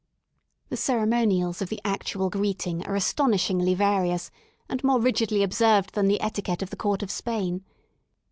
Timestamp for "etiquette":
6.23-6.63